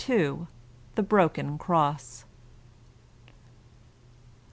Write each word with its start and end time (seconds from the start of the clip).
THE 0.95 1.03
BROKEN 1.03 1.59
CROSS. 1.59 2.25